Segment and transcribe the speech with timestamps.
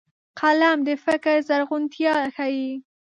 [0.39, 2.69] قلم د فکر زرغونتيا ښيي